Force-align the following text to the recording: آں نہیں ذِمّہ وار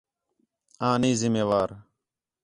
آں 0.87 0.95
نہیں 1.01 1.17
ذِمّہ 1.19 1.43
وار 1.49 1.69